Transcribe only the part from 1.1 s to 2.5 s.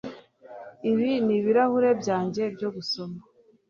ni ibirahuri byanjye